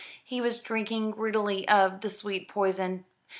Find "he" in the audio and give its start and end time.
0.23-0.41